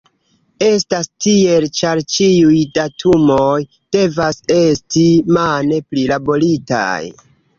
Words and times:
Estas 0.67 1.09
tiel, 1.25 1.65
ĉar 1.79 2.01
ĉiuj 2.13 2.61
datumoj 2.77 3.59
devas 3.97 4.41
esti 4.57 5.05
mane 5.39 5.81
prilaboritaj. 5.93 7.01